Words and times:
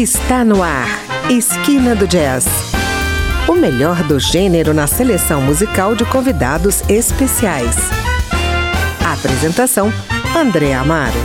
Está 0.00 0.44
no 0.44 0.62
ar. 0.62 0.86
Esquina 1.28 1.92
do 1.96 2.06
Jazz. 2.06 2.46
O 3.48 3.56
melhor 3.56 4.00
do 4.04 4.20
gênero 4.20 4.72
na 4.72 4.86
seleção 4.86 5.42
musical 5.42 5.96
de 5.96 6.04
convidados 6.04 6.88
especiais. 6.88 7.74
Apresentação: 9.04 9.92
André 10.36 10.72
Amaro. 10.72 11.18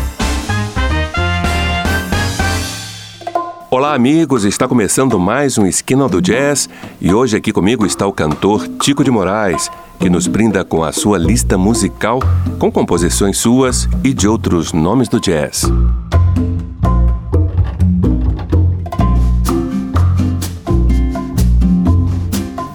Olá, 3.70 3.94
amigos! 3.94 4.44
Está 4.44 4.67
começando 4.67 5.19
mais 5.19 5.60
um 5.60 5.67
Esquina 5.67 6.10
do 6.10 6.19
Jazz 6.19 6.67
e 6.99 7.13
hoje 7.13 7.37
aqui 7.37 7.51
comigo 7.51 7.85
está 7.85 8.08
o 8.08 8.12
cantor 8.12 8.67
Tico 8.79 9.03
de 9.03 9.12
Moraes, 9.12 9.69
que 9.99 10.10
nos 10.10 10.26
brinda 10.26 10.65
com 10.65 10.83
a 10.83 10.92
sua 10.92 11.19
lista 11.19 11.60
musical 11.60 12.17
com 12.58 12.71
composições 12.71 13.37
suas 13.37 13.87
e 14.03 14.15
de 14.15 14.28
outros 14.28 14.74
nomes 14.74 15.08
do 15.08 15.19
jazz. 15.19 15.71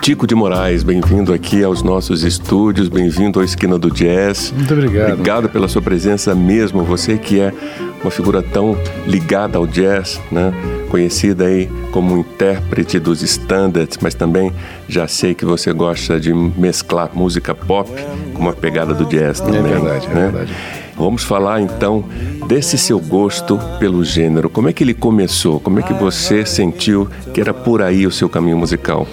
Tico 0.08 0.26
de 0.26 0.34
Moraes, 0.34 0.82
bem-vindo 0.82 1.34
aqui 1.34 1.62
aos 1.62 1.82
nossos 1.82 2.22
estúdios, 2.22 2.88
bem-vindo 2.88 3.40
à 3.40 3.44
Esquina 3.44 3.78
do 3.78 3.90
Jazz. 3.90 4.54
Muito 4.56 4.72
obrigado. 4.72 5.12
Obrigado 5.12 5.48
pela 5.50 5.68
sua 5.68 5.82
presença 5.82 6.34
mesmo, 6.34 6.82
você 6.82 7.18
que 7.18 7.38
é 7.38 7.52
uma 8.00 8.10
figura 8.10 8.42
tão 8.42 8.74
ligada 9.06 9.58
ao 9.58 9.66
jazz, 9.66 10.18
né? 10.32 10.54
Conhecida 10.88 11.44
aí 11.44 11.68
como 11.92 12.16
intérprete 12.16 12.98
dos 12.98 13.20
standards, 13.20 13.98
mas 14.00 14.14
também 14.14 14.50
já 14.88 15.06
sei 15.06 15.34
que 15.34 15.44
você 15.44 15.74
gosta 15.74 16.18
de 16.18 16.32
mesclar 16.32 17.10
música 17.12 17.54
pop 17.54 17.90
com 18.32 18.40
uma 18.40 18.54
pegada 18.54 18.94
do 18.94 19.04
jazz 19.04 19.40
também. 19.40 19.60
É 19.60 19.62
verdade, 19.62 20.08
né? 20.08 20.14
é 20.14 20.30
verdade. 20.30 20.54
Vamos 20.96 21.22
falar 21.22 21.60
então 21.60 22.02
desse 22.46 22.78
seu 22.78 22.98
gosto 22.98 23.60
pelo 23.78 24.02
gênero. 24.02 24.48
Como 24.48 24.68
é 24.68 24.72
que 24.72 24.82
ele 24.82 24.94
começou? 24.94 25.60
Como 25.60 25.78
é 25.78 25.82
que 25.82 25.92
você 25.92 26.46
sentiu 26.46 27.08
que 27.34 27.40
era 27.40 27.52
por 27.52 27.82
aí 27.82 28.06
o 28.06 28.10
seu 28.10 28.28
caminho 28.28 28.56
musical? 28.56 29.06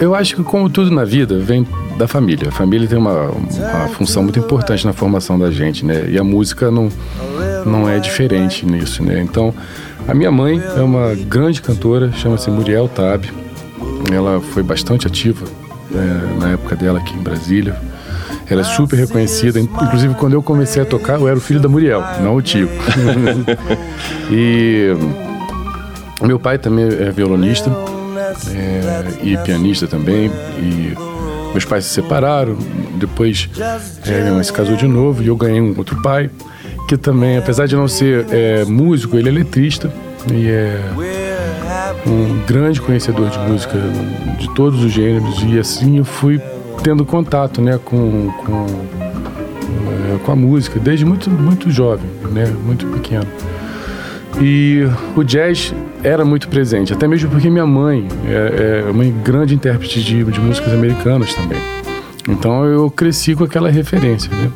Eu 0.00 0.14
acho 0.14 0.36
que, 0.36 0.42
como 0.44 0.70
tudo 0.70 0.90
na 0.92 1.04
vida, 1.04 1.38
vem 1.38 1.66
da 1.98 2.06
família. 2.06 2.48
A 2.48 2.52
família 2.52 2.86
tem 2.86 2.96
uma, 2.96 3.30
uma 3.30 3.88
função 3.88 4.22
muito 4.22 4.38
importante 4.38 4.86
na 4.86 4.92
formação 4.92 5.38
da 5.38 5.50
gente, 5.50 5.84
né? 5.84 6.08
E 6.08 6.18
a 6.18 6.22
música 6.22 6.70
não, 6.70 6.88
não 7.66 7.88
é 7.88 7.98
diferente 7.98 8.64
nisso, 8.64 9.02
né? 9.02 9.20
Então, 9.20 9.52
a 10.06 10.14
minha 10.14 10.30
mãe 10.30 10.62
é 10.76 10.80
uma 10.80 11.14
grande 11.14 11.60
cantora, 11.60 12.12
chama-se 12.12 12.48
Muriel 12.50 12.88
Tab. 12.88 13.24
Ela 14.12 14.40
foi 14.40 14.62
bastante 14.62 15.06
ativa 15.06 15.44
é, 15.92 16.40
na 16.40 16.48
época 16.50 16.76
dela 16.76 17.00
aqui 17.00 17.14
em 17.14 17.22
Brasília. 17.22 17.76
Ela 18.48 18.60
é 18.60 18.64
super 18.64 18.96
reconhecida. 18.96 19.58
Inclusive, 19.58 20.14
quando 20.14 20.34
eu 20.34 20.42
comecei 20.42 20.82
a 20.82 20.84
tocar, 20.84 21.18
eu 21.18 21.26
era 21.26 21.36
o 21.36 21.40
filho 21.40 21.58
da 21.60 21.68
Muriel, 21.68 22.02
não 22.20 22.36
o 22.36 22.42
tio. 22.42 22.68
e 24.30 24.94
meu 26.22 26.38
pai 26.38 26.58
também 26.58 26.84
é 26.84 27.10
violonista 27.10 27.70
é, 28.54 29.04
e 29.22 29.36
pianista 29.38 29.86
também. 29.86 30.30
E 30.58 30.94
meus 31.52 31.64
pais 31.64 31.84
se 31.84 31.90
separaram, 31.94 32.56
depois 32.94 33.48
é, 34.06 34.20
minha 34.20 34.32
mãe 34.32 34.42
se 34.42 34.52
casou 34.52 34.76
de 34.76 34.86
novo 34.86 35.22
e 35.22 35.26
eu 35.26 35.36
ganhei 35.36 35.60
um 35.60 35.74
outro 35.76 36.00
pai, 36.02 36.30
que 36.88 36.96
também, 36.96 37.36
apesar 37.36 37.66
de 37.66 37.76
não 37.76 37.86
ser 37.86 38.26
é, 38.30 38.64
músico, 38.64 39.16
ele 39.16 39.28
é 39.28 39.32
letrista 39.32 39.92
e 40.32 40.48
é 40.48 40.80
um 42.06 42.44
grande 42.46 42.80
conhecedor 42.80 43.28
de 43.28 43.38
música 43.38 43.78
de 44.38 44.52
todos 44.54 44.82
os 44.82 44.90
gêneros. 44.90 45.42
E 45.42 45.58
assim 45.58 45.98
eu 45.98 46.04
fui 46.04 46.40
tendo 46.82 47.04
contato 47.04 47.60
né, 47.60 47.78
com, 47.84 48.30
com, 48.44 48.66
é, 50.14 50.18
com 50.24 50.32
a 50.32 50.36
música 50.36 50.80
desde 50.80 51.04
muito, 51.04 51.30
muito 51.30 51.70
jovem, 51.70 52.08
né, 52.30 52.46
muito 52.64 52.86
pequeno. 52.86 53.26
E 54.40 54.82
o 55.14 55.22
jazz 55.22 55.74
era 56.02 56.24
muito 56.24 56.48
presente, 56.48 56.92
até 56.92 57.06
mesmo 57.06 57.30
porque 57.30 57.48
minha 57.48 57.66
mãe 57.66 58.08
é, 58.26 58.84
é 58.86 58.90
uma 58.90 59.04
grande 59.04 59.54
intérprete 59.54 60.02
de, 60.02 60.24
de, 60.24 60.40
músicas 60.40 60.72
americanas 60.72 61.34
também. 61.34 61.58
Então 62.28 62.64
eu 62.64 62.90
cresci 62.90 63.34
com 63.34 63.44
aquela 63.44 63.70
referência, 63.70 64.30
né? 64.34 64.50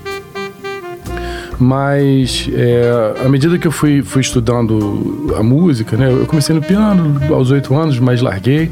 Mas 1.58 2.48
é, 2.52 3.14
à 3.24 3.28
medida 3.28 3.58
que 3.58 3.66
eu 3.66 3.72
fui, 3.72 4.02
fui 4.02 4.20
estudando 4.20 5.34
a 5.38 5.42
música, 5.42 5.96
né? 5.96 6.10
Eu 6.10 6.26
comecei 6.26 6.54
no 6.54 6.60
piano 6.60 7.20
aos 7.32 7.50
oito 7.50 7.74
anos, 7.74 7.98
mas 7.98 8.20
larguei, 8.20 8.70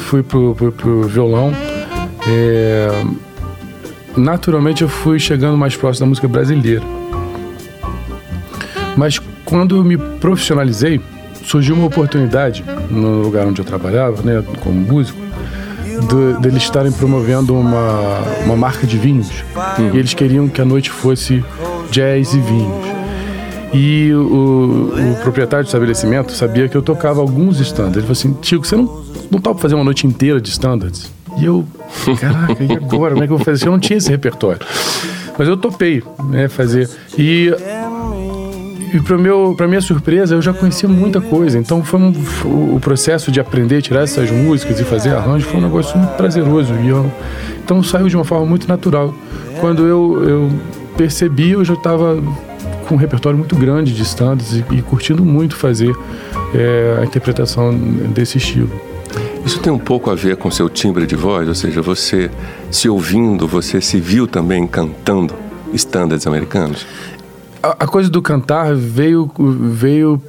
fui 0.00 0.22
pro, 0.22 0.54
pro, 0.54 0.72
pro 0.72 1.02
violão. 1.04 1.52
É, 2.28 2.88
naturalmente 4.16 4.82
eu 4.82 4.88
fui 4.88 5.18
chegando 5.18 5.56
mais 5.56 5.76
próximo 5.76 6.06
da 6.06 6.08
música 6.10 6.28
brasileira. 6.28 6.82
Mas 8.96 9.18
quando 9.52 9.76
eu 9.76 9.84
me 9.84 9.98
profissionalizei, 9.98 10.98
surgiu 11.44 11.74
uma 11.74 11.84
oportunidade 11.84 12.64
no 12.88 13.20
lugar 13.20 13.46
onde 13.46 13.60
eu 13.60 13.64
trabalhava, 13.66 14.22
né, 14.22 14.42
como 14.60 14.80
músico, 14.80 15.20
de, 15.84 16.40
de 16.40 16.48
eles 16.48 16.62
estarem 16.62 16.90
promovendo 16.90 17.54
uma, 17.54 18.20
uma 18.46 18.56
marca 18.56 18.86
de 18.86 18.96
vinhos. 18.96 19.44
Hum. 19.78 19.90
E 19.92 19.98
eles 19.98 20.14
queriam 20.14 20.48
que 20.48 20.58
a 20.58 20.64
noite 20.64 20.88
fosse 20.90 21.44
jazz 21.90 22.32
e 22.32 22.38
vinhos. 22.38 22.86
E 23.74 24.10
o, 24.14 24.94
o, 24.94 25.16
proprietário 25.22 25.66
do 25.66 25.68
estabelecimento 25.68 26.32
sabia 26.32 26.66
que 26.66 26.76
eu 26.76 26.82
tocava 26.82 27.20
alguns 27.20 27.60
standards. 27.60 27.96
Ele 27.96 28.06
falou 28.06 28.12
assim: 28.12 28.32
Tico, 28.40 28.66
você 28.66 28.76
não, 28.76 29.04
não 29.30 29.38
topa 29.38 29.60
fazer 29.60 29.74
uma 29.74 29.84
noite 29.84 30.06
inteira 30.06 30.40
de 30.40 30.48
standards? 30.48 31.12
E 31.38 31.44
eu, 31.44 31.66
caraca, 32.18 32.56
e 32.62 32.72
agora? 32.72 33.12
Como 33.12 33.24
é 33.24 33.26
que 33.26 33.32
eu 33.32 33.36
vou 33.36 33.44
fazer? 33.44 33.66
Eu 33.66 33.72
não 33.72 33.78
tinha 33.78 33.98
esse 33.98 34.08
repertório. 34.08 34.60
Mas 35.38 35.46
eu 35.48 35.56
topei, 35.56 36.02
né, 36.30 36.48
fazer. 36.48 36.88
E 37.18 37.50
e 38.92 39.00
para 39.00 39.16
meu 39.16 39.54
para 39.56 39.66
minha 39.66 39.80
surpresa 39.80 40.34
eu 40.34 40.42
já 40.42 40.52
conhecia 40.52 40.88
muita 40.88 41.20
coisa. 41.20 41.58
Então 41.58 41.82
foi 41.82 42.00
um, 42.00 42.12
o 42.74 42.80
processo 42.80 43.30
de 43.30 43.40
aprender 43.40 43.82
tirar 43.82 44.02
essas 44.02 44.30
músicas 44.30 44.78
e 44.80 44.84
fazer 44.84 45.10
arranjo 45.10 45.46
foi 45.46 45.60
um 45.60 45.62
negócio 45.62 45.96
muito 45.96 46.12
prazeroso. 46.16 46.74
E 46.74 46.88
eu, 46.88 47.10
então 47.64 47.82
saiu 47.82 48.08
de 48.08 48.16
uma 48.16 48.24
forma 48.24 48.46
muito 48.46 48.68
natural. 48.68 49.14
Quando 49.60 49.86
eu, 49.86 50.28
eu 50.28 50.50
percebi 50.96 51.50
eu 51.50 51.64
já 51.64 51.74
estava 51.74 52.22
com 52.86 52.94
um 52.94 52.98
repertório 52.98 53.38
muito 53.38 53.56
grande 53.56 53.94
de 53.94 54.02
standards 54.02 54.52
e, 54.52 54.64
e 54.72 54.82
curtindo 54.82 55.24
muito 55.24 55.56
fazer 55.56 55.94
é, 56.54 56.98
a 57.00 57.04
interpretação 57.04 57.74
desse 57.74 58.38
estilo. 58.38 58.70
Isso 59.44 59.58
tem 59.58 59.72
um 59.72 59.78
pouco 59.78 60.10
a 60.10 60.14
ver 60.14 60.36
com 60.36 60.50
seu 60.50 60.68
timbre 60.68 61.06
de 61.06 61.16
voz, 61.16 61.48
ou 61.48 61.54
seja, 61.54 61.82
você 61.82 62.30
se 62.70 62.88
ouvindo, 62.88 63.46
você 63.48 63.80
se 63.80 63.98
viu 63.98 64.26
também 64.26 64.66
cantando 64.66 65.34
estándares 65.72 66.26
americanos? 66.26 66.86
A, 67.62 67.86
coisa 67.86 68.10
do 68.10 68.20
cantar 68.20 68.74
veio, 68.74 69.30
veio 69.38 70.20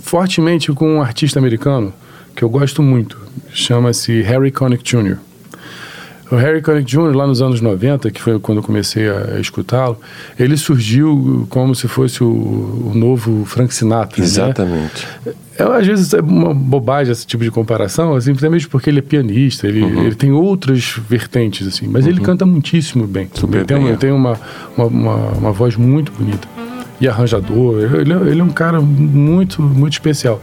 fortemente 0.00 0.70
com 0.72 0.96
um 0.96 1.02
artista 1.02 1.38
americano 1.38 1.92
que 2.34 2.42
eu 2.42 2.50
gosto 2.50 2.82
muito. 2.82 3.16
Chama-se 3.50 4.20
Harry 4.22 4.50
Connick 4.50 4.84
Jr. 4.84 5.16
O 6.30 6.34
Harry 6.34 6.60
Connick 6.60 6.84
Jr., 6.84 7.14
lá 7.14 7.26
nos 7.26 7.40
anos 7.40 7.60
90, 7.60 8.10
que 8.10 8.20
foi 8.20 8.38
quando 8.40 8.58
eu 8.58 8.62
comecei 8.62 9.08
a, 9.08 9.38
escutá-lo, 9.40 9.98
ele 10.38 10.56
surgiu 10.56 11.46
como 11.48 11.72
se 11.74 11.86
fosse 11.86 12.22
o, 12.22 12.26
o 12.26 12.92
novo 12.94 13.44
Frank 13.44 13.72
Sinatra. 13.72 14.18
Né? 14.18 14.24
Exatamente. 14.24 15.06
Né? 15.24 15.32
É, 15.56 15.62
às 15.62 15.86
vezes 15.86 16.12
é 16.12 16.20
uma 16.20 16.52
bobagem 16.52 17.12
esse 17.12 17.24
tipo 17.26 17.44
de 17.44 17.50
comparação, 17.50 18.14
assim, 18.16 18.32
simplesmente 18.32 18.68
porque 18.68 18.90
ele 18.90 18.98
é 18.98 19.02
pianista, 19.02 19.68
ele, 19.68 19.82
uhum. 19.82 20.02
ele 20.04 20.14
tem 20.16 20.32
outras 20.32 20.96
vertentes, 21.08 21.66
assim, 21.66 21.86
mas 21.86 22.04
uhum. 22.04 22.10
ele 22.10 22.20
canta 22.20 22.44
muitíssimo 22.44 23.06
bem. 23.06 23.30
Super 23.32 23.58
ele 23.58 23.64
tem, 23.64 23.78
bem, 23.78 23.92
é. 23.92 23.96
tem 23.96 24.10
uma, 24.10 24.38
uma, 24.76 24.86
uma, 24.86 25.14
uma 25.14 25.52
voz 25.52 25.76
muito 25.76 26.10
bonita 26.12 26.55
e 27.00 27.08
arranjador. 27.08 27.80
Ele, 27.80 28.12
ele 28.12 28.40
é 28.40 28.44
um 28.44 28.50
cara 28.50 28.80
muito, 28.80 29.62
muito 29.62 29.94
especial. 29.94 30.40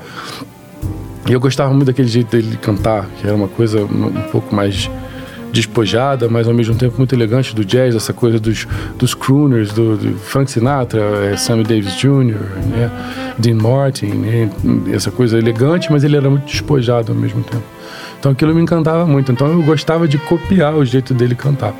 E 1.27 1.31
eu 1.31 1.39
gostava 1.39 1.73
muito 1.73 1.85
daquele 1.85 2.07
jeito 2.07 2.31
dele 2.31 2.57
cantar, 2.57 3.07
que 3.19 3.25
era 3.25 3.35
uma 3.35 3.47
coisa 3.47 3.83
um 3.83 4.29
pouco 4.31 4.53
mais 4.53 4.89
despojada, 5.53 6.27
mas 6.27 6.47
ao 6.47 6.53
mesmo 6.53 6.73
tempo 6.73 6.95
muito 6.97 7.13
elegante 7.13 7.55
do 7.55 7.63
jazz, 7.63 7.95
essa 7.95 8.11
coisa 8.11 8.39
dos, 8.39 8.67
dos 8.97 9.13
crooners, 9.13 9.71
do, 9.71 9.95
do 9.95 10.17
Frank 10.17 10.49
Sinatra, 10.49 10.99
é, 10.99 11.37
Sammy 11.37 11.63
Davis 11.63 11.95
Jr., 11.95 12.39
né? 12.71 12.91
Dean 13.37 13.55
Martin, 13.55 14.07
né? 14.07 14.49
essa 14.91 15.11
coisa 15.11 15.37
elegante, 15.37 15.91
mas 15.91 16.03
ele 16.03 16.17
era 16.17 16.29
muito 16.29 16.45
despojado 16.45 17.11
ao 17.11 17.17
mesmo 17.17 17.43
tempo. 17.43 17.63
Então 18.19 18.31
aquilo 18.31 18.53
me 18.53 18.61
encantava 18.61 19.05
muito, 19.05 19.31
então 19.31 19.47
eu 19.47 19.61
gostava 19.61 20.07
de 20.07 20.17
copiar 20.17 20.73
o 20.73 20.83
jeito 20.83 21.13
dele 21.13 21.35
cantar. 21.35 21.73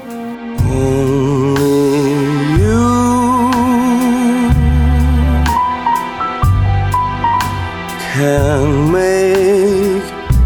Can 8.14 8.92
make 8.92 10.04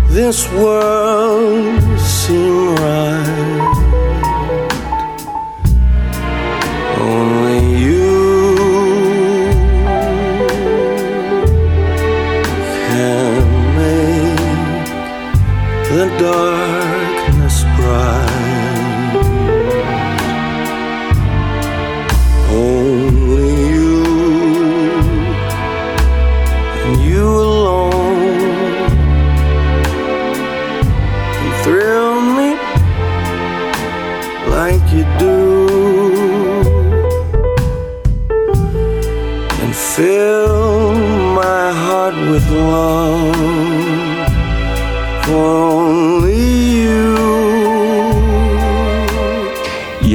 this 0.08 0.50
world 0.54 2.00
seem 2.00 2.76
right. 2.76 3.74
Only 6.98 7.60
you 7.86 8.08
can 12.88 13.44
make 13.76 14.88
the 15.90 16.06
darkness 16.20 16.67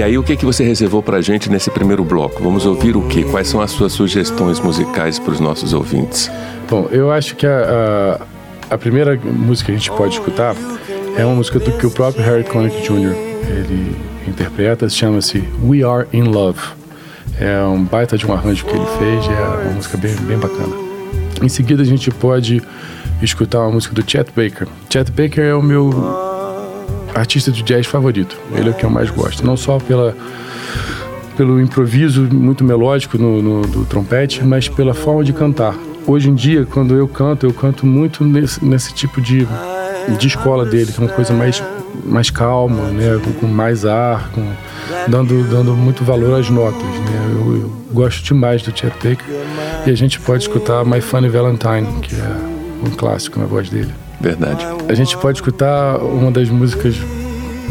E 0.03 0.05
aí, 0.05 0.19
o 0.19 0.23
que, 0.25 0.37
que 0.37 0.45
você 0.45 0.65
reservou 0.65 1.01
para 1.01 1.19
a 1.19 1.21
gente 1.21 1.49
nesse 1.49 1.71
primeiro 1.71 2.03
bloco? 2.03 2.43
Vamos 2.43 2.67
ouvir 2.67 2.97
o 2.97 3.03
que? 3.03 3.23
Quais 3.23 3.47
são 3.47 3.61
as 3.61 3.71
suas 3.71 3.93
sugestões 3.93 4.59
musicais 4.59 5.17
para 5.17 5.31
os 5.31 5.39
nossos 5.39 5.73
ouvintes? 5.73 6.29
Bom, 6.69 6.89
eu 6.91 7.13
acho 7.13 7.37
que 7.37 7.47
a, 7.47 8.19
a, 8.69 8.75
a, 8.75 8.77
primeira 8.77 9.17
música 9.17 9.67
que 9.67 9.77
a 9.77 9.79
gente 9.79 9.93
pode 9.93 10.15
escutar 10.15 10.57
é 11.17 11.25
uma 11.25 11.37
música 11.37 11.61
do 11.61 11.71
que 11.79 11.87
o 11.87 11.91
próprio 11.93 12.25
Harry 12.25 12.43
Connick 12.43 12.83
Jr. 12.83 13.15
ele 13.47 13.97
interpreta, 14.27 14.89
chama-se 14.89 15.39
We 15.63 15.85
Are 15.85 16.09
in 16.13 16.25
Love. 16.25 16.59
É 17.39 17.63
um 17.63 17.85
baita 17.85 18.19
de 18.19 18.27
um 18.27 18.33
arranjo 18.33 18.67
que 18.67 18.75
ele 18.75 18.87
fez, 18.99 19.25
é 19.29 19.67
uma 19.67 19.75
música 19.75 19.97
bem, 19.97 20.17
bem 20.17 20.37
bacana. 20.37 20.75
Em 21.41 21.49
seguida, 21.49 21.81
a 21.81 21.87
gente 21.87 22.11
pode 22.11 22.61
escutar 23.23 23.61
uma 23.61 23.71
música 23.71 23.95
do 23.95 24.03
Chet 24.03 24.33
Baker. 24.35 24.67
Chet 24.91 25.13
Baker 25.13 25.45
é 25.45 25.55
o 25.55 25.63
meu 25.63 25.91
artista 27.15 27.51
de 27.51 27.63
jazz 27.63 27.87
favorito. 27.87 28.39
Ele 28.55 28.69
é 28.69 28.73
o 28.73 28.75
que 28.75 28.85
eu 28.85 28.91
mais 28.91 29.11
gosto. 29.11 29.45
Não 29.45 29.57
só 29.57 29.79
pela, 29.79 30.17
pelo 31.37 31.61
improviso 31.61 32.23
muito 32.33 32.65
melódico 32.65 33.19
no, 33.19 33.43
no, 33.43 33.63
do 33.63 33.85
trompete, 33.85 34.45
mas 34.45 34.69
pela 34.69 34.95
forma 34.95 35.25
de 35.25 35.33
cantar. 35.33 35.75
Hoje 36.07 36.31
em 36.31 36.35
dia, 36.35 36.67
quando 36.67 36.97
eu 36.97 37.07
canto, 37.07 37.47
eu 37.47 37.53
canto 37.53 37.87
muito 37.87 38.25
nesse, 38.25 38.65
nesse 38.65 38.93
tipo 38.93 39.21
de, 39.21 39.47
de 40.19 40.27
escola 40.27 40.65
dele, 40.65 40.91
que 40.91 41.01
é 41.01 41.05
uma 41.05 41.13
coisa 41.13 41.33
mais, 41.33 41.63
mais 42.05 42.29
calma, 42.29 42.89
né? 42.89 43.21
com 43.41 43.47
mais 43.47 43.87
ar, 43.87 44.31
com, 44.31 44.45
dando, 45.09 45.45
dando 45.45 45.75
muito 45.75 46.03
valor 46.03 46.41
às 46.41 46.51
notas. 46.51 46.83
Né? 46.83 47.35
Eu, 47.35 47.57
eu 47.57 47.73
gosto 47.93 48.25
demais 48.25 48.63
do 48.63 48.77
Chet 48.77 48.93
Baker. 48.95 49.25
E 49.87 49.91
a 49.91 49.95
gente 49.95 50.19
pode 50.21 50.43
escutar 50.43 50.85
My 50.85 51.01
Funny 51.01 51.29
Valentine, 51.29 51.87
que 52.03 52.15
é 52.17 52.87
um 52.87 52.91
clássico 52.91 53.39
na 53.39 53.47
voz 53.47 53.71
dele. 53.71 53.93
Verdade. 54.23 54.65
A 54.89 54.95
gente 54.95 55.17
pode 55.19 55.39
escutar 55.39 55.99
uma 55.99 56.31
das 56.31 56.49
músicas, 56.49 56.97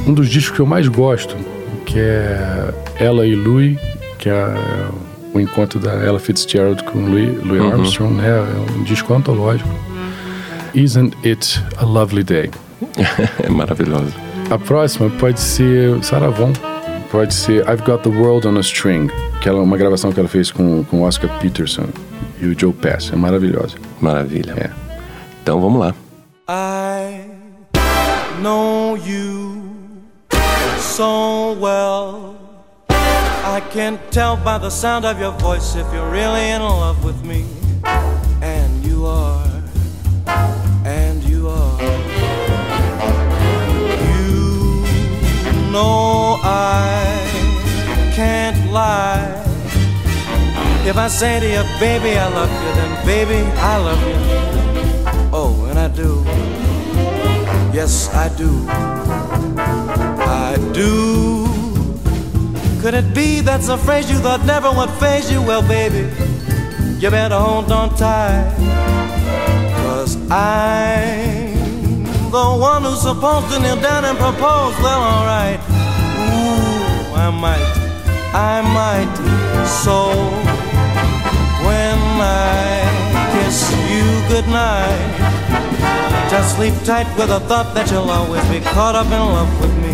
um 0.05 0.13
dos 0.13 0.27
discos 0.27 0.55
que 0.55 0.61
eu 0.61 0.65
mais 0.65 0.87
gosto, 0.87 1.35
que 1.85 1.97
é 1.97 2.73
Ella 2.99 3.25
e 3.25 3.35
Louis, 3.35 3.79
que 4.19 4.29
é 4.29 4.55
o 5.33 5.39
encontro 5.39 5.79
da 5.79 5.93
Ella 5.93 6.19
Fitzgerald 6.19 6.83
com 6.83 6.99
Louis, 6.99 7.43
Louis 7.43 7.61
uhum. 7.61 7.71
Armstrong, 7.71 8.13
né? 8.15 8.27
É 8.27 8.73
um 8.73 8.83
disco 8.83 9.13
antológico. 9.13 9.69
Isn't 10.75 11.17
It 11.25 11.61
a 11.77 11.85
Lovely 11.85 12.23
Day? 12.23 12.51
é 13.43 13.49
maravilhoso. 13.49 14.13
A 14.49 14.57
próxima 14.57 15.09
pode 15.11 15.39
ser 15.39 16.03
Saravon, 16.03 16.51
pode 17.09 17.33
ser 17.33 17.61
I've 17.69 17.83
Got 17.85 18.03
the 18.03 18.09
World 18.09 18.47
on 18.47 18.57
a 18.57 18.61
String, 18.61 19.09
que 19.41 19.47
é 19.47 19.53
uma 19.53 19.77
gravação 19.77 20.11
que 20.11 20.19
ela 20.19 20.27
fez 20.27 20.51
com, 20.51 20.83
com 20.83 21.03
Oscar 21.03 21.29
Peterson 21.39 21.87
e 22.41 22.47
o 22.47 22.59
Joe 22.59 22.73
Pass. 22.73 23.11
É 23.13 23.15
maravilhosa. 23.15 23.77
Maravilha. 24.01 24.53
É. 24.57 24.69
Então 25.41 25.61
vamos 25.61 25.79
lá. 25.79 25.95
I 26.53 27.29
know 28.41 28.95
you 28.95 29.71
so 30.79 31.53
well. 31.53 32.37
I 32.89 33.61
can 33.71 33.97
tell 34.09 34.35
by 34.35 34.57
the 34.57 34.69
sound 34.69 35.05
of 35.05 35.17
your 35.17 35.31
voice 35.31 35.77
if 35.77 35.87
you're 35.93 36.11
really 36.11 36.49
in 36.49 36.61
love 36.61 37.05
with 37.05 37.23
me. 37.23 37.45
And 38.41 38.83
you 38.83 39.05
are, 39.05 39.63
and 40.83 41.23
you 41.23 41.47
are. 41.47 41.81
You 44.09 45.71
know 45.71 46.37
I 46.43 48.11
can't 48.13 48.73
lie. 48.73 49.41
If 50.85 50.97
I 50.97 51.07
say 51.07 51.39
to 51.39 51.47
you, 51.47 51.63
baby, 51.79 52.17
I 52.17 52.27
love 52.27 52.51
you, 52.51 52.71
then 52.75 53.05
baby, 53.05 53.41
I 53.57 53.77
love 53.77 54.01
you. 54.05 54.41
Oh, 55.33 55.65
and 55.69 55.79
I 55.79 55.87
do. 55.87 56.30
Yes, 57.73 58.13
I 58.13 58.27
do. 58.35 58.65
I 58.67 60.57
do. 60.73 61.47
Could 62.81 62.93
it 62.95 63.13
be 63.15 63.39
that's 63.39 63.69
a 63.69 63.77
phrase 63.77 64.11
you 64.11 64.17
thought 64.17 64.45
never 64.45 64.69
would 64.69 64.89
phase 64.99 65.31
you? 65.31 65.41
Well, 65.41 65.61
baby, 65.65 66.09
you 66.99 67.09
better 67.09 67.39
hold 67.39 67.71
on 67.71 67.95
tight. 67.95 68.53
Cause 69.83 70.17
I'm 70.29 72.03
the 72.29 72.43
one 72.59 72.83
who's 72.83 73.01
supposed 73.01 73.53
to 73.53 73.59
kneel 73.61 73.79
down 73.79 74.03
and 74.03 74.17
propose. 74.17 74.75
Well, 74.83 75.01
alright. 75.01 75.59
Ooh, 76.27 77.15
I 77.15 77.29
might, 77.31 77.71
I 78.35 78.61
might. 78.75 79.15
So 79.65 80.11
when 81.63 81.97
I 82.19 82.83
kiss 83.31 83.71
you 83.89 84.27
goodnight. 84.27 85.40
Just 86.31 86.55
sleep 86.55 86.73
tight 86.85 87.07
with 87.17 87.29
a 87.29 87.41
thought 87.41 87.75
that 87.75 87.91
you'll 87.91 88.09
always 88.09 88.47
be 88.47 88.61
caught 88.61 88.95
up 88.95 89.07
in 89.07 89.19
love 89.19 89.51
with 89.59 89.75
me. 89.83 89.91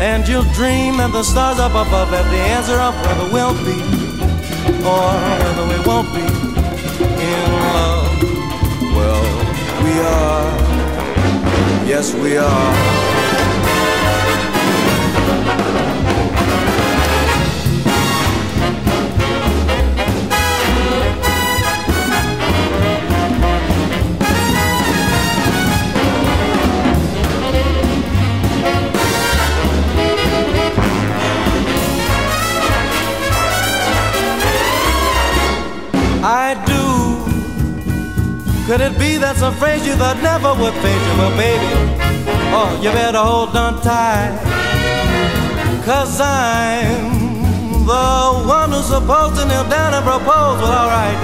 And 0.00 0.22
you'll 0.28 0.46
dream 0.54 0.98
that 0.98 1.10
the 1.10 1.24
stars 1.24 1.58
up 1.58 1.72
above 1.72 2.10
have 2.10 2.30
the 2.30 2.38
answer 2.54 2.78
of 2.78 2.94
whether 3.02 3.26
we'll 3.34 3.58
be 3.66 3.82
or 4.86 5.10
whether 5.42 5.66
we 5.66 5.78
won't 5.90 6.06
be 6.14 6.22
in 7.18 7.46
love. 7.74 8.06
Well, 8.94 9.24
we 9.82 9.92
are. 10.06 10.54
Yes, 11.84 12.14
we 12.14 12.36
are. 12.36 13.23
Could 38.74 38.90
it 38.90 38.98
be 38.98 39.18
that's 39.18 39.40
a 39.40 39.52
phrase 39.52 39.86
you 39.86 39.94
thought 39.94 40.18
never 40.18 40.50
would 40.50 40.74
fade 40.82 40.98
you? 41.06 41.14
Well, 41.14 41.30
baby, 41.38 41.70
oh, 42.50 42.74
you 42.82 42.90
better 42.90 43.22
hold 43.22 43.54
on 43.54 43.78
tight. 43.86 44.34
Cause 45.86 46.18
I'm 46.18 47.86
the 47.86 48.42
one 48.42 48.74
who's 48.74 48.90
supposed 48.90 49.38
to 49.38 49.46
kneel 49.46 49.62
down 49.70 49.94
and 49.94 50.02
propose. 50.02 50.58
Well, 50.58 50.74
alright. 50.74 51.14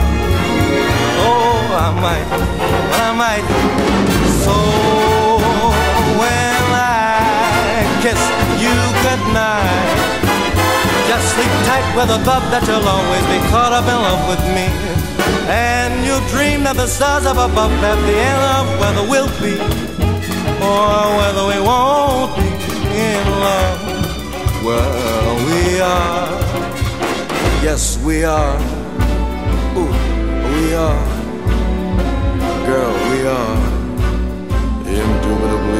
Oh, 1.27 1.59
I 1.75 1.91
might, 1.99 2.29
I 3.03 3.11
might. 3.19 3.47
So 4.47 4.55
when 6.23 6.63
I 6.71 7.83
kiss 7.99 8.23
you 8.63 8.71
goodnight, 9.03 9.91
just 11.11 11.35
sleep 11.35 11.51
tight 11.67 11.83
with 11.99 12.15
the 12.15 12.23
thought 12.23 12.47
that 12.55 12.63
you'll 12.71 12.87
always 12.87 13.27
be 13.27 13.43
caught 13.51 13.75
up 13.75 13.91
in 13.91 13.99
love 13.99 14.23
with 14.31 14.43
me. 14.55 15.00
Dream 16.31 16.63
that 16.65 16.77
the 16.77 16.87
stars 16.87 17.27
up 17.27 17.37
above 17.37 17.73
have 17.87 18.01
the 18.07 18.17
end 18.31 18.43
of 18.57 18.67
whether 18.81 19.05
we'll 19.11 19.33
be 19.43 19.55
or 20.63 21.17
whether 21.21 21.45
we 21.51 21.59
won't 21.61 22.37
be 22.37 22.49
in 23.11 23.25
love. 23.45 23.79
Well, 24.65 25.35
we 25.49 25.81
are. 25.81 26.31
Yes, 27.67 27.99
we 28.05 28.25
are. 28.25 28.57
Ooh, 29.77 29.93
we 30.55 30.75
are. 30.75 31.07
Girl, 32.67 32.95
we 33.11 33.19
are. 33.27 33.59
Indubitably, 34.87 35.80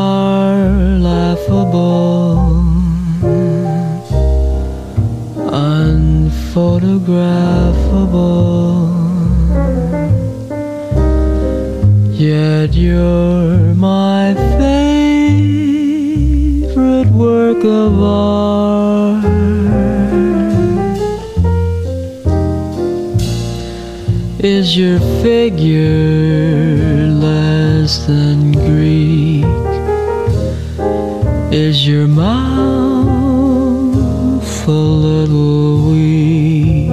a 34.67 34.71
little 34.71 35.91
weak 35.91 36.89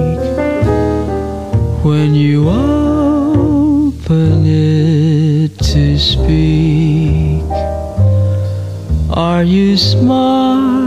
when 1.83 2.15
you 2.15 2.49
open 2.49 4.43
it 4.45 5.57
to 5.59 5.97
speak? 5.99 7.43
Are 9.15 9.43
you 9.43 9.77
smart? 9.77 10.78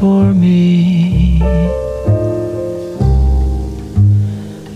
For 0.00 0.32
me. 0.32 1.38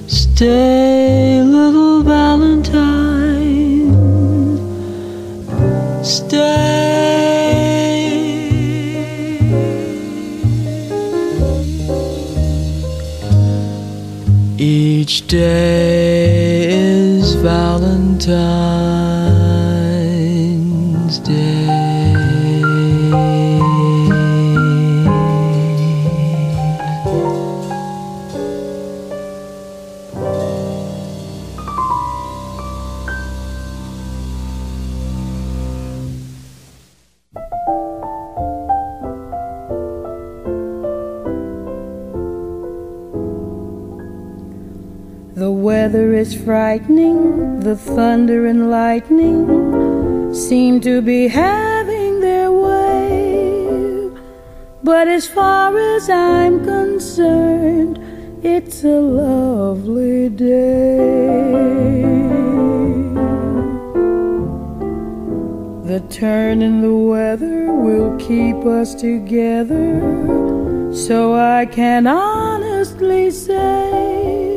Stay, 0.06 1.40
little 1.42 2.02
Valentine. 2.02 2.74
Stay. 6.04 6.74
Each 14.58 15.26
day 15.26 16.66
is 16.68 17.34
Valentine's 17.36 18.83
to 50.80 51.00
be 51.02 51.28
having 51.28 52.20
their 52.20 52.50
way. 52.52 54.10
But 54.82 55.08
as 55.08 55.26
far 55.26 55.76
as 55.96 56.08
I'm 56.10 56.64
concerned, 56.64 57.98
it's 58.42 58.84
a 58.84 59.00
lovely 59.00 60.28
day. 60.28 61.24
The 65.84 66.00
turn 66.10 66.62
in 66.62 66.80
the 66.82 66.94
weather 66.94 67.72
will 67.72 68.16
keep 68.18 68.56
us 68.64 68.94
together, 68.94 70.00
so 70.94 71.34
I 71.34 71.66
can 71.66 72.06
honestly 72.06 73.30
say 73.30 74.56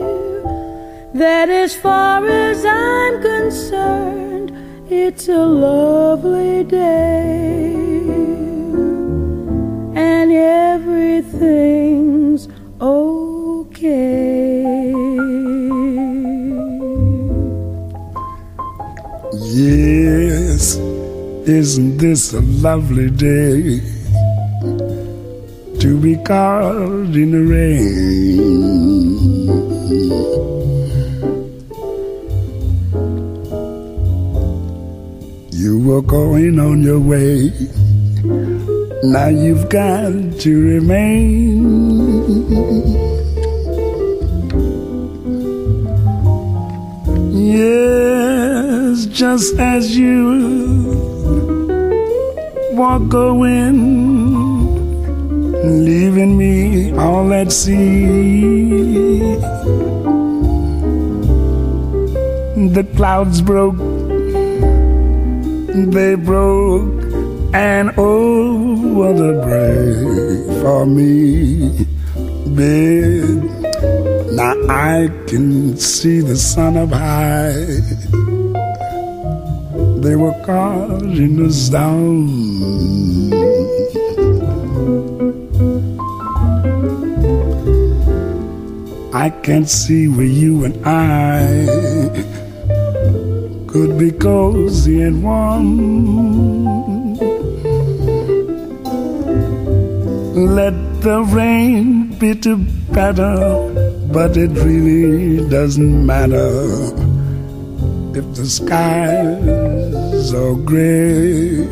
that 1.14 1.50
as 1.50 1.76
far 1.76 2.26
as 2.28 2.66
I'm 2.66 3.22
concerned, 3.22 4.37
it's 4.90 5.28
a 5.28 5.46
lovely 5.46 6.64
day. 6.64 7.74
And 9.96 10.32
everything's 10.32 10.88
okay. 12.82 13.98
Yes, 19.34 20.76
isn't 21.48 21.98
this 21.98 22.34
a 22.34 22.42
lovely 22.42 23.10
day 23.10 23.82
to 25.80 25.98
be 26.00 26.16
caught 26.24 27.16
in 27.16 27.32
the 27.32 27.42
rain? 27.42 29.37
You 35.68 35.80
were 35.80 36.02
going 36.02 36.60
on 36.62 36.82
your 36.82 36.98
way, 36.98 37.52
now 39.04 39.28
you've 39.28 39.68
got 39.68 40.40
to 40.40 40.52
remain. 40.64 41.60
Yes, 47.34 49.08
just 49.08 49.60
as 49.60 49.98
you 49.98 50.16
were 52.72 53.00
going, 53.00 53.76
leaving 55.84 56.38
me 56.38 56.94
all 56.94 57.34
at 57.34 57.52
sea. 57.52 59.36
The 62.78 62.88
clouds 62.96 63.42
broke, 63.42 63.76
they 65.86 66.16
broke, 66.16 67.04
and 67.54 67.94
oh, 67.98 68.94
what 68.94 69.16
a 69.16 69.34
break 69.46 70.62
for 70.62 70.86
me, 70.86 71.86
babe. 72.56 73.44
Now 74.34 74.54
I 74.70 75.10
can 75.28 75.78
see 75.78 76.20
the 76.22 76.36
sun 76.36 76.78
up 76.78 76.90
high. 76.90 77.54
They 80.02 80.16
were 80.16 80.36
causing 80.46 81.46
us 81.46 81.70
down. 81.70 82.28
I 89.14 89.30
can't 89.30 89.68
see 89.68 90.08
where 90.08 90.26
you 90.26 90.66
and 90.66 90.86
I 90.86 91.97
could 93.78 93.96
be 94.00 94.12
cozy 94.12 95.02
and 95.04 95.22
warm. 95.22 95.68
Let 100.60 100.76
the 101.02 101.22
rain 101.38 102.10
bitter 102.18 102.56
better, 103.00 103.36
but 104.12 104.36
it 104.36 104.50
really 104.66 105.48
doesn't 105.48 106.06
matter 106.08 106.58
if 108.20 108.26
the 108.40 108.48
skies 108.48 110.34
are 110.34 110.56
gray. 110.56 111.68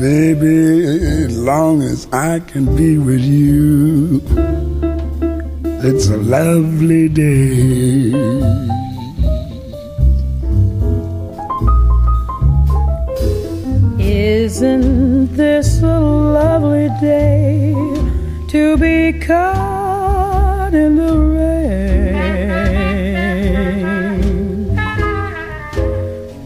Baby, 0.00 1.28
long 1.28 1.80
as 1.82 2.08
I 2.12 2.40
can 2.40 2.74
be 2.74 2.98
with 2.98 3.20
you, 3.20 4.20
it's 5.88 6.08
a 6.08 6.16
lovely 6.16 7.08
day. 7.08 8.50
Isn't 14.62 15.34
this 15.38 15.80
a 15.80 15.98
lovely 15.98 16.90
day 17.00 17.72
to 18.48 18.76
be 18.76 19.18
caught 19.18 20.74
in 20.74 20.96
the 20.96 21.16
rain? 21.16 22.20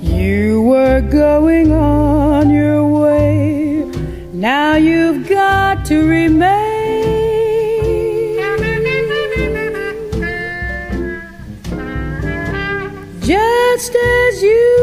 You 0.00 0.62
were 0.62 1.00
going 1.00 1.73
on 1.73 2.50
your 2.50 2.87
way, 2.87 3.85
now 4.33 4.76
you've 4.76 5.28
got 5.28 5.85
to 5.87 6.06
remain. 6.06 6.54
Just 13.23 13.92
as 13.92 14.40
you 14.40 14.73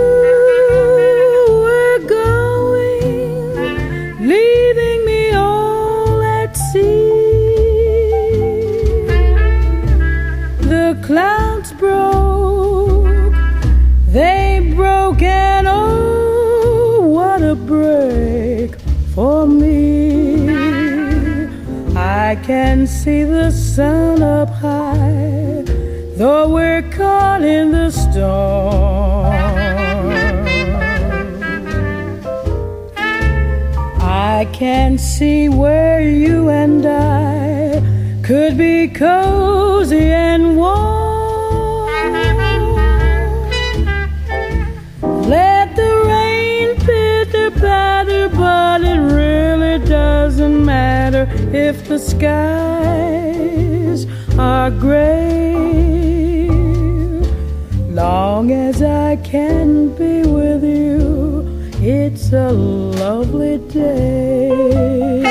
see 23.04 23.24
the 23.24 23.50
sun 23.50 24.22
up 24.22 24.50
high, 24.50 25.64
though 26.18 26.48
we're 26.48 26.84
caught 26.92 27.42
in 27.42 27.72
the 27.72 27.90
storm. 27.90 29.34
I 34.04 34.48
can 34.54 35.00
see 35.00 35.50
where 35.50 36.08
you 36.08 36.50
and 36.50 36.86
I 36.86 37.82
could 38.22 38.56
be 38.56 38.88
cozy 38.88 39.41
matter 51.26 51.56
if 51.56 51.88
the 51.88 52.00
skies 52.00 52.98
are 54.38 54.72
gray. 54.72 56.48
Long 57.90 58.52
as 58.52 58.82
I 58.82 59.18
can 59.18 59.90
be 59.96 60.24
with 60.24 60.64
you, 60.64 61.46
it's 61.82 62.32
a 62.34 62.52
lovely 62.52 63.58
day. 63.70 65.31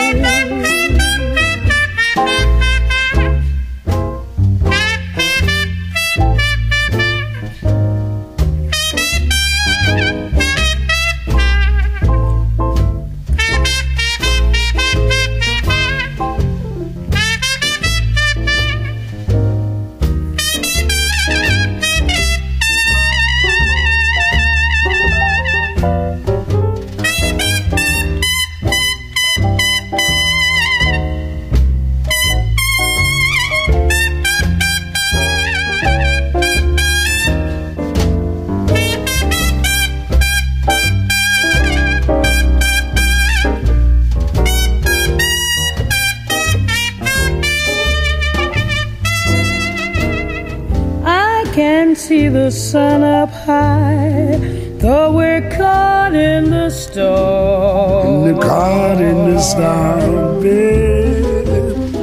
In 56.40 56.50
the 56.50 56.70
storm. 56.70 58.24
The 58.26 58.34
caught 58.40 59.00
in 59.00 59.18
the 59.30 59.40
storm. 59.40 60.44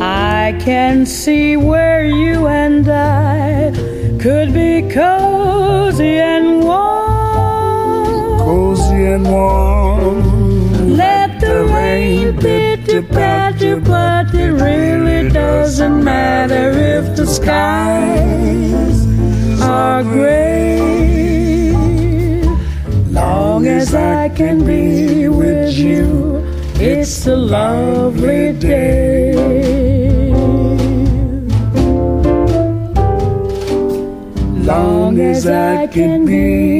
I 0.01 0.57
can 0.59 1.05
see 1.05 1.57
where 1.57 2.05
you 2.05 2.47
and 2.47 2.87
I 2.87 3.71
could 4.23 4.49
be 4.53 4.73
cozy 4.99 6.15
and 6.33 6.63
warm. 6.63 8.39
Cozy 8.47 9.03
and 9.15 9.25
warm. 9.35 10.97
Let 11.03 11.29
the 11.41 11.57
rain 11.75 12.37
pitter 12.37 13.01
patter, 13.01 13.77
but 13.79 14.33
it 14.33 14.51
really 14.67 15.29
doesn't 15.29 16.03
matter 16.03 16.67
if 16.95 17.15
the 17.15 17.25
skies 17.25 18.16
can 24.47 24.65
be 24.65 25.27
with 25.27 25.77
you, 25.77 26.41
it's 26.79 27.27
a 27.27 27.35
lovely 27.35 28.53
day. 28.53 29.33
Long 34.71 35.19
as 35.19 35.47
I 35.47 35.87
can 35.87 36.25
be 36.25 36.76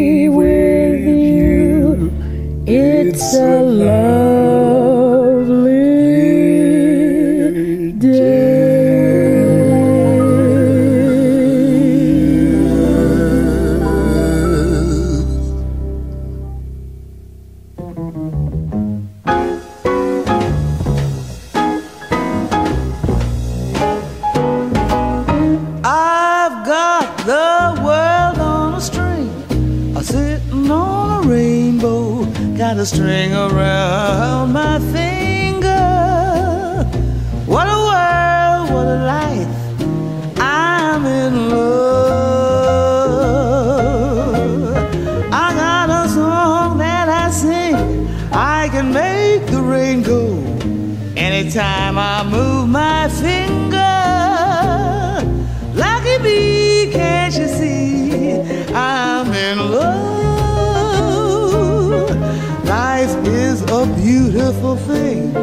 A 63.84 63.86
beautiful 63.96 64.76
thing. 64.76 65.36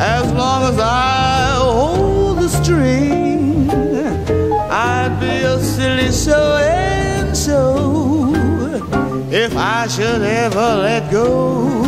As 0.00 0.26
long 0.32 0.62
as 0.64 0.78
I 0.80 1.54
hold 1.56 2.38
the 2.38 2.48
string, 2.48 3.70
I'd 4.70 5.16
be 5.20 5.36
a 5.54 5.60
silly 5.60 6.10
so 6.10 6.56
and 6.56 7.36
so 7.36 8.32
if 9.30 9.56
I 9.56 9.86
should 9.86 10.22
ever 10.22 10.68
let 10.86 11.12
go. 11.12 11.78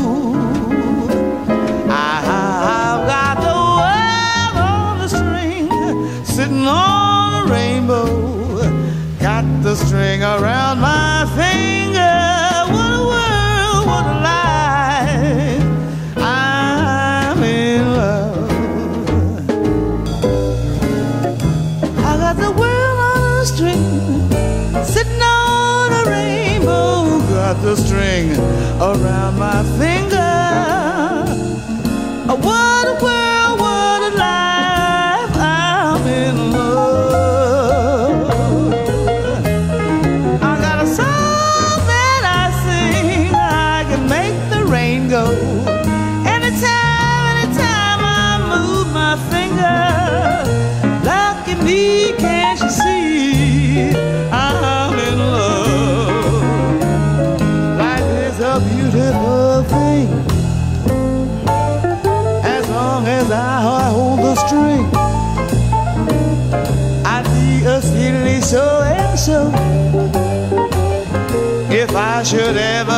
I've 1.90 3.03
got 3.14 3.37
the 3.49 3.59
world 3.81 4.57
on 4.70 4.99
the 5.01 5.09
string, 5.09 6.25
sitting 6.25 6.66
on 6.66 7.42
a 7.42 7.53
rainbow. 7.53 8.07
Got 9.18 9.46
the 9.64 9.75
string 9.75 10.22
around 10.22 10.79
my 10.81 11.15
the 27.66 27.74
string 27.74 28.31
around 28.81 29.37
my 29.40 29.61
finger. 29.76 30.16
A 32.33 32.37
world, 32.37 33.00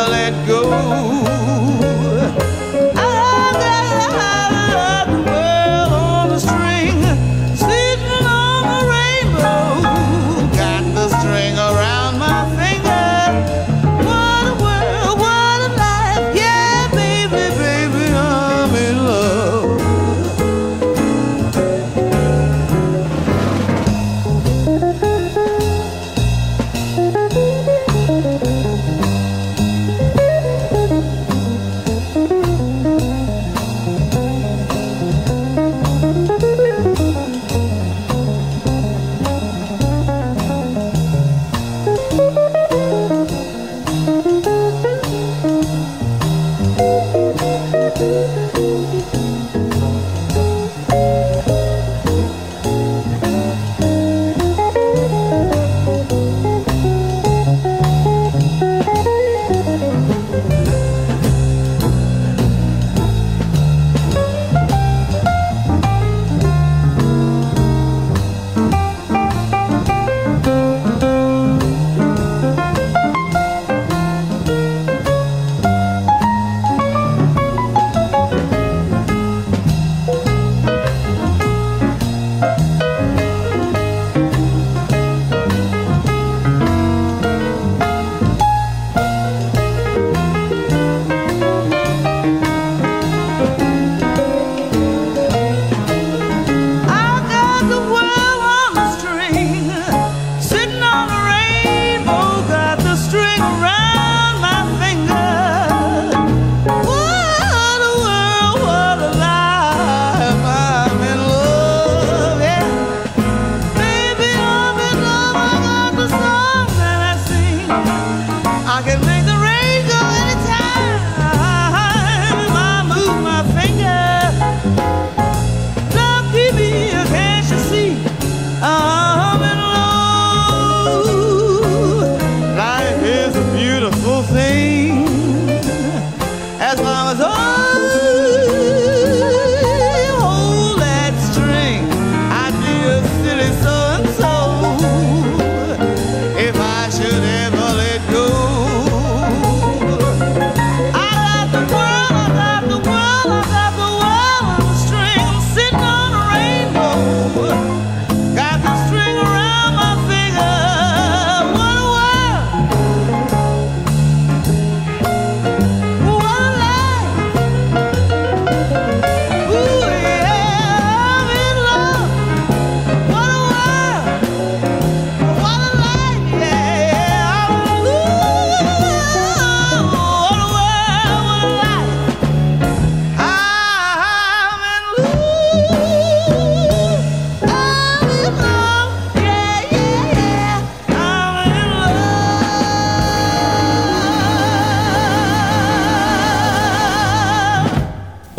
let 0.07 0.47
go. 0.47 1.78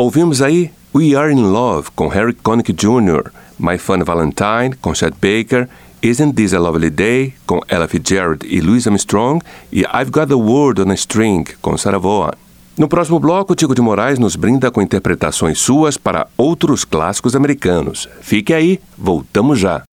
Ouvimos 0.10 0.42
aí 0.42 0.72
We 0.92 1.16
Are 1.16 1.32
in 1.32 1.52
Love 1.52 1.90
com 1.96 2.08
Harry 2.08 2.34
Connick 2.34 2.74
Jr., 2.74 3.30
My 3.60 3.78
Fun 3.78 4.04
Valentine 4.04 4.76
com 4.82 4.92
Chet 4.92 5.14
Baker, 5.22 5.70
Isn't 6.02 6.34
This 6.34 6.52
a 6.52 6.60
Lovely 6.60 6.90
Day 6.90 7.36
com 7.46 7.62
Ella 7.68 7.88
Fitzgerald 7.88 8.44
e 8.44 8.60
Louis 8.60 8.88
Armstrong 8.88 9.40
e 9.72 9.82
I've 9.82 10.10
Got 10.10 10.30
the 10.30 10.34
World 10.34 10.82
on 10.82 10.90
a 10.90 10.96
String 10.96 11.46
com 11.62 11.78
Sarah 11.78 12.00
Vaughan. 12.00 12.32
No 12.76 12.88
próximo 12.88 13.20
bloco, 13.20 13.54
Tico 13.54 13.76
de 13.76 13.84
Moraes 13.84 14.18
nos 14.18 14.36
brinda 14.36 14.72
com 14.72 14.82
interpretações 14.82 15.60
suas 15.60 15.96
para 15.96 16.26
outros 16.36 16.84
clássicos 16.84 17.36
americanos. 17.36 18.10
Fique 18.20 18.52
aí, 18.52 18.80
voltamos 18.98 19.60
já. 19.60 19.84